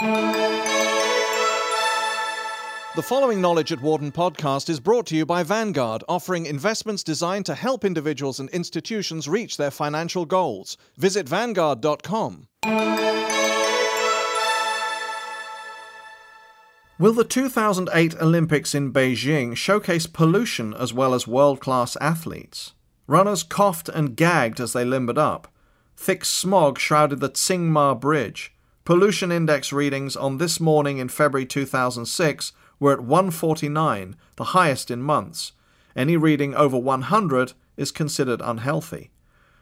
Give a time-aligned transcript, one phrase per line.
[0.00, 0.62] The
[3.02, 7.54] following Knowledge at Wharton podcast is brought to you by Vanguard, offering investments designed to
[7.54, 10.76] help individuals and institutions reach their financial goals.
[10.96, 12.48] Visit Vanguard.com.
[16.96, 22.72] Will the 2008 Olympics in Beijing showcase pollution as well as world class athletes?
[23.06, 25.48] Runners coughed and gagged as they limbered up.
[25.96, 28.53] Thick smog shrouded the Tsingma Bridge.
[28.84, 35.00] Pollution index readings on this morning in February 2006 were at 149, the highest in
[35.00, 35.52] months.
[35.96, 39.10] Any reading over 100 is considered unhealthy.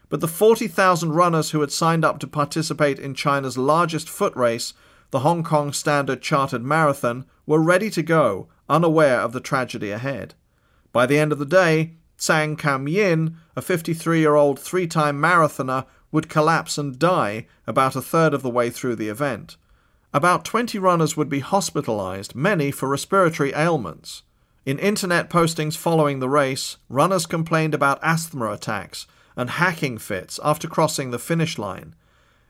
[0.09, 4.73] But the 40,000 runners who had signed up to participate in China's largest foot race,
[5.11, 10.33] the Hong Kong Standard Chartered Marathon, were ready to go, unaware of the tragedy ahead.
[10.91, 15.21] By the end of the day, Tsang Kam Yin, a 53 year old three time
[15.21, 19.57] marathoner, would collapse and die about a third of the way through the event.
[20.13, 24.21] About 20 runners would be hospitalized, many for respiratory ailments.
[24.63, 30.67] In internet postings following the race, runners complained about asthma attacks and hacking fits after
[30.67, 31.95] crossing the finish line.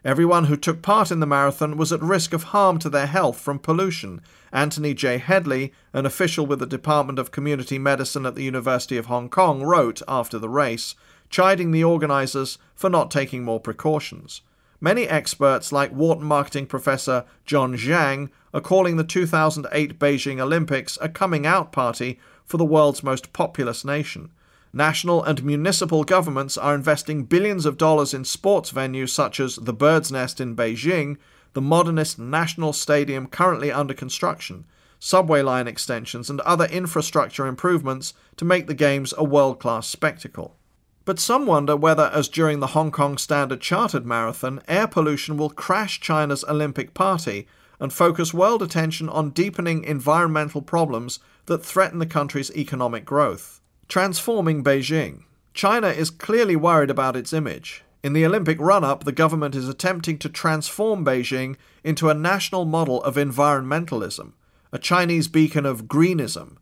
[0.03, 3.39] Everyone who took part in the marathon was at risk of harm to their health
[3.39, 4.19] from pollution.
[4.51, 5.17] Anthony J.
[5.17, 9.63] Hedley, an official with the Department of Community Medicine at the University of Hong Kong,
[9.63, 10.95] wrote after the race,
[11.33, 14.41] chiding the organisers for not taking more precautions.
[14.79, 21.09] Many experts, like Wharton marketing professor John Zhang, are calling the 2008 Beijing Olympics a
[21.09, 24.29] coming out party for the world's most populous nation.
[24.71, 29.73] National and municipal governments are investing billions of dollars in sports venues such as the
[29.73, 31.17] Bird's Nest in Beijing,
[31.53, 34.65] the modernist National Stadium currently under construction,
[34.99, 40.57] subway line extensions, and other infrastructure improvements to make the Games a world class spectacle.
[41.05, 45.49] But some wonder whether, as during the Hong Kong Standard Chartered Marathon, air pollution will
[45.49, 47.45] crash China's Olympic party
[47.79, 53.59] and focus world attention on deepening environmental problems that threaten the country's economic growth.
[53.89, 55.23] Transforming Beijing.
[55.53, 57.83] China is clearly worried about its image.
[58.01, 62.63] In the Olympic run up, the government is attempting to transform Beijing into a national
[62.63, 64.31] model of environmentalism,
[64.71, 66.57] a Chinese beacon of greenism,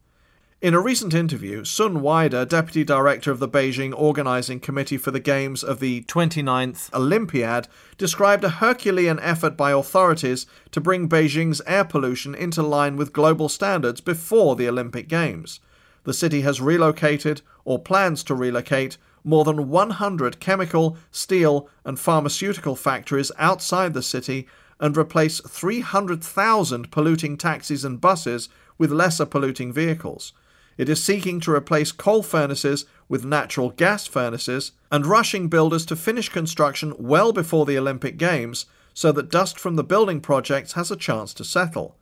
[0.61, 5.19] in a recent interview, Sun Weide, deputy director of the Beijing Organizing Committee for the
[5.19, 7.67] Games of the 29th Olympiad,
[7.97, 13.49] described a Herculean effort by authorities to bring Beijing's air pollution into line with global
[13.49, 15.61] standards before the Olympic Games.
[16.03, 22.75] The city has relocated, or plans to relocate, more than 100 chemical, steel, and pharmaceutical
[22.75, 24.47] factories outside the city
[24.79, 28.47] and replace 300,000 polluting taxis and buses
[28.78, 30.33] with lesser polluting vehicles.
[30.77, 35.95] It is seeking to replace coal furnaces with natural gas furnaces and rushing builders to
[35.95, 40.91] finish construction well before the Olympic Games so that dust from the building projects has
[40.91, 41.97] a chance to settle.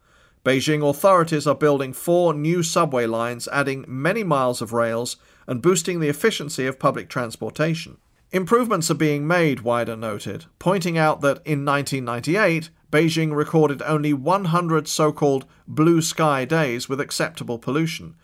[0.45, 5.99] Beijing authorities are building four new subway lines, adding many miles of rails and boosting
[5.99, 7.97] the efficiency of public transportation.
[8.31, 14.87] Improvements are being made, Weide noted, pointing out that in 1998, Beijing recorded only 100
[14.87, 18.15] so called blue sky days with acceptable pollution,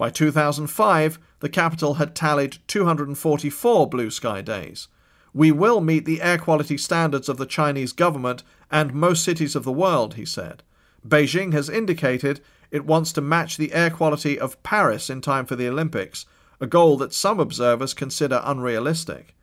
[0.00, 4.88] by 2005, the capital had tallied 244 blue sky days.
[5.34, 9.64] We will meet the air quality standards of the Chinese government and most cities of
[9.64, 10.62] the world, he said.
[11.06, 12.40] Beijing has indicated
[12.70, 16.24] it wants to match the air quality of Paris in time for the Olympics,
[16.62, 19.34] a goal that some observers consider unrealistic.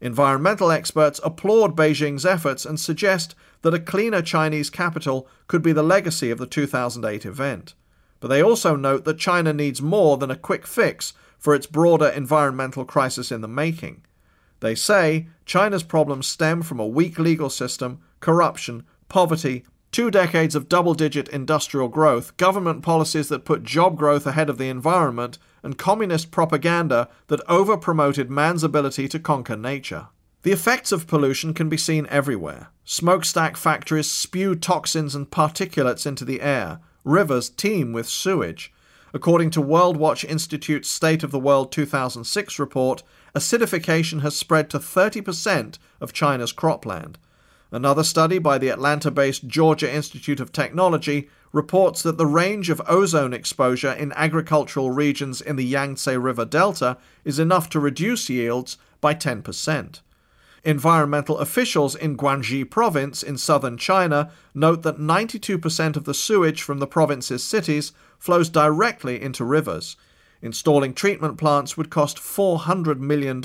[0.00, 5.82] Environmental experts applaud Beijing's efforts and suggest that a cleaner Chinese capital could be the
[5.82, 7.74] legacy of the 2008 event.
[8.20, 12.08] But they also note that China needs more than a quick fix for its broader
[12.08, 14.02] environmental crisis in the making.
[14.60, 20.68] They say China's problems stem from a weak legal system, corruption, poverty, two decades of
[20.68, 25.78] double digit industrial growth, government policies that put job growth ahead of the environment, and
[25.78, 30.08] communist propaganda that over promoted man's ability to conquer nature.
[30.42, 32.68] The effects of pollution can be seen everywhere.
[32.84, 36.80] Smokestack factories spew toxins and particulates into the air.
[37.04, 38.72] Rivers teem with sewage.
[39.12, 43.02] According to World Watch Institute's State of the World 2006 report,
[43.34, 47.16] acidification has spread to 30% of China's cropland.
[47.72, 52.82] Another study by the Atlanta based Georgia Institute of Technology reports that the range of
[52.88, 58.76] ozone exposure in agricultural regions in the Yangtze River Delta is enough to reduce yields
[59.00, 60.00] by 10%.
[60.64, 66.78] Environmental officials in Guangxi province in southern China note that 92% of the sewage from
[66.78, 69.96] the province's cities flows directly into rivers.
[70.42, 73.42] Installing treatment plants would cost $400 million,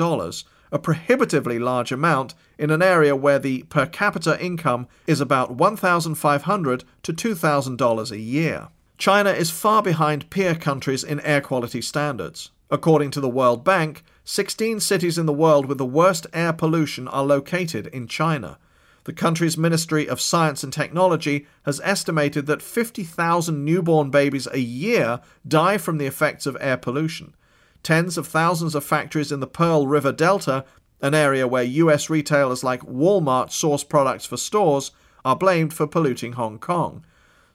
[0.72, 6.84] a prohibitively large amount in an area where the per capita income is about 1,500
[7.04, 8.68] to $2,000 a year.
[8.98, 12.52] China is far behind peer countries in air quality standards.
[12.72, 17.08] According to the World Bank, 16 cities in the world with the worst air pollution
[17.08, 18.58] are located in China.
[19.04, 25.20] The country's Ministry of Science and Technology has estimated that 50,000 newborn babies a year
[25.48, 27.36] die from the effects of air pollution.
[27.84, 30.66] Tens of thousands of factories in the Pearl River Delta,
[31.02, 34.90] an area where US retailers like Walmart source products for stores,
[35.24, 37.06] are blamed for polluting Hong Kong.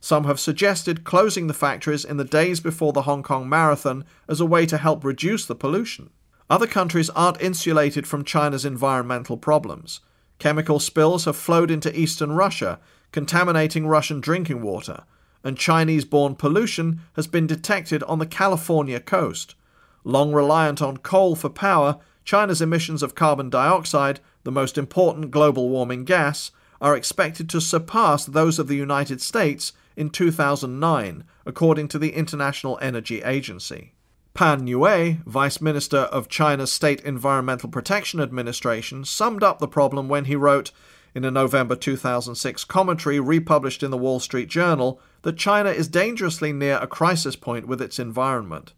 [0.01, 4.41] Some have suggested closing the factories in the days before the Hong Kong Marathon as
[4.41, 6.09] a way to help reduce the pollution.
[6.49, 10.01] Other countries aren't insulated from China's environmental problems.
[10.39, 12.81] Chemical spills have flowed into eastern Russia,
[13.13, 15.05] contaminating Russian drinking water,
[15.45, 19.55] and Chinese borne pollution has been detected on the California coast.
[20.03, 25.69] Long reliant on coal for power, China's emissions of carbon dioxide, the most important global
[25.69, 31.99] warming gas, are expected to surpass those of the United States in 2009, according to
[31.99, 33.93] the International Energy Agency.
[34.33, 40.27] Pan Yue, Vice Minister of China's State Environmental Protection Administration, summed up the problem when
[40.27, 40.71] he wrote,
[41.15, 46.53] in a November 2006 commentary republished in the Wall Street Journal, that China is dangerously
[46.53, 48.73] near a crisis point with its environment.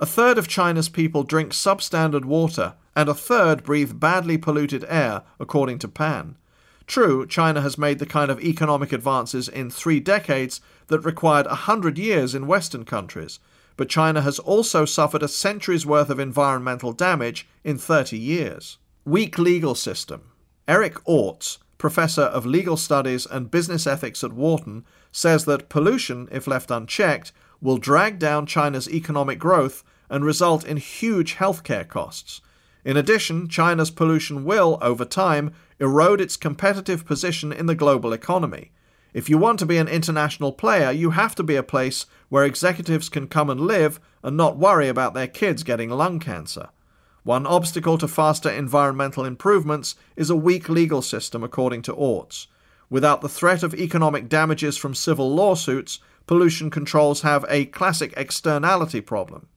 [0.00, 5.22] A third of China's people drink substandard water, and a third breathe badly polluted air,
[5.38, 6.36] according to Pan.
[6.88, 11.54] True, China has made the kind of economic advances in three decades that required a
[11.54, 13.38] hundred years in Western countries,
[13.76, 18.78] but China has also suffered a century's worth of environmental damage in 30 years.
[19.04, 20.32] Weak legal system.
[20.66, 26.46] Eric Orts, professor of legal studies and business ethics at Wharton, says that pollution, if
[26.46, 32.40] left unchecked, will drag down China's economic growth and result in huge healthcare costs.
[32.84, 38.72] In addition, China's pollution will, over time, erode its competitive position in the global economy.
[39.14, 42.44] If you want to be an international player, you have to be a place where
[42.44, 46.68] executives can come and live and not worry about their kids getting lung cancer.
[47.24, 52.46] One obstacle to faster environmental improvements is a weak legal system, according to Orts.
[52.90, 59.00] Without the threat of economic damages from civil lawsuits, pollution controls have a classic externality
[59.00, 59.48] problem.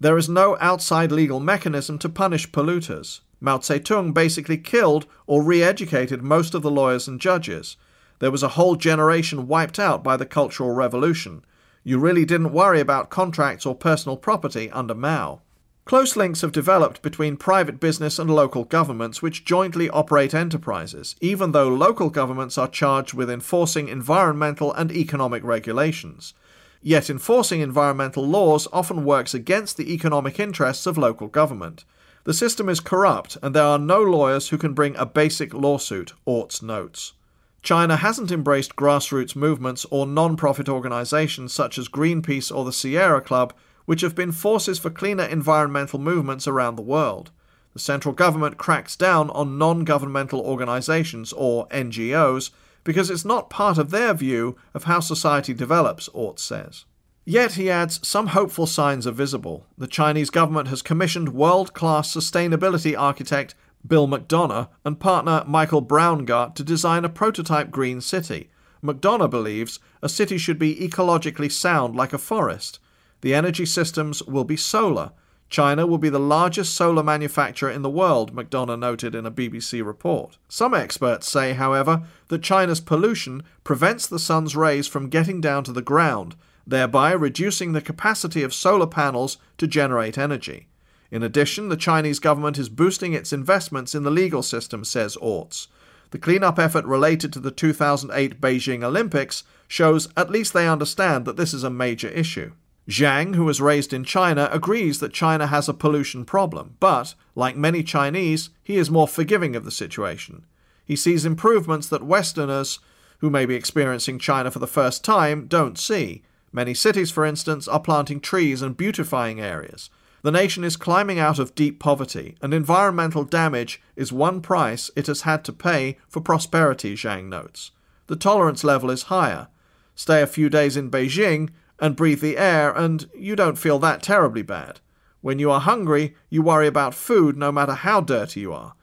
[0.00, 3.20] There is no outside legal mechanism to punish polluters.
[3.40, 7.76] Mao Zedong basically killed or re educated most of the lawyers and judges.
[8.20, 11.44] There was a whole generation wiped out by the Cultural Revolution.
[11.82, 15.40] You really didn't worry about contracts or personal property under Mao.
[15.84, 21.52] Close links have developed between private business and local governments which jointly operate enterprises, even
[21.52, 26.34] though local governments are charged with enforcing environmental and economic regulations.
[26.82, 31.84] Yet enforcing environmental laws often works against the economic interests of local government.
[32.24, 36.12] The system is corrupt, and there are no lawyers who can bring a basic lawsuit,
[36.24, 37.14] Orts notes.
[37.62, 43.20] China hasn't embraced grassroots movements or non profit organizations such as Greenpeace or the Sierra
[43.20, 43.52] Club
[43.88, 47.30] which have been forces for cleaner environmental movements around the world.
[47.72, 52.50] The central government cracks down on non governmental organizations, or NGOs,
[52.88, 56.86] because it's not part of their view of how society develops, Orts says.
[57.26, 59.66] Yet, he adds, some hopeful signs are visible.
[59.76, 63.54] The Chinese government has commissioned world class sustainability architect
[63.86, 68.48] Bill McDonough and partner Michael Braungart to design a prototype green city.
[68.82, 72.78] McDonough believes a city should be ecologically sound like a forest.
[73.20, 75.12] The energy systems will be solar.
[75.48, 79.84] China will be the largest solar manufacturer in the world, McDonough noted in a BBC
[79.84, 80.36] report.
[80.48, 85.72] Some experts say, however, that China's pollution prevents the sun's rays from getting down to
[85.72, 86.36] the ground,
[86.66, 90.68] thereby reducing the capacity of solar panels to generate energy.
[91.10, 95.68] In addition, the Chinese government is boosting its investments in the legal system, says Orts.
[96.10, 101.36] The cleanup effort related to the 2008 Beijing Olympics shows at least they understand that
[101.36, 102.52] this is a major issue.
[102.88, 107.56] Zhang, who was raised in China, agrees that China has a pollution problem, but, like
[107.56, 110.46] many Chinese, he is more forgiving of the situation.
[110.86, 112.78] He sees improvements that Westerners,
[113.18, 116.22] who may be experiencing China for the first time, don't see.
[116.50, 119.90] Many cities, for instance, are planting trees and beautifying areas.
[120.22, 125.08] The nation is climbing out of deep poverty, and environmental damage is one price it
[125.08, 127.70] has had to pay for prosperity, Zhang notes.
[128.06, 129.48] The tolerance level is higher.
[129.94, 131.50] Stay a few days in Beijing,
[131.80, 134.80] and breathe the air, and you don't feel that terribly bad.
[135.20, 138.74] When you are hungry, you worry about food no matter how dirty you are.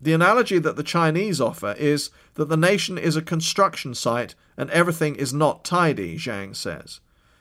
[0.00, 4.70] The analogy that the Chinese offer is that the nation is a construction site and
[4.70, 7.00] everything is not tidy, Zhang says.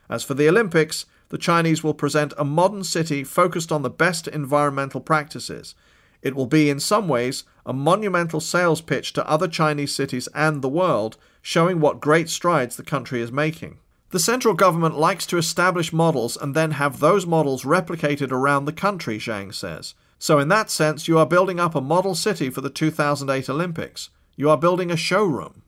[0.10, 4.28] As for the Olympics, the Chinese will present a modern city focused on the best
[4.28, 5.76] environmental practices.
[6.22, 10.62] It will be, in some ways, a monumental sales pitch to other Chinese cities and
[10.62, 13.80] the world, showing what great strides the country is making.
[14.14, 18.72] The central government likes to establish models and then have those models replicated around the
[18.72, 19.96] country, Zhang says.
[20.20, 24.12] So, in that sense, you are building up a model city for the 2008 Olympics.
[24.36, 25.64] You are building a showroom.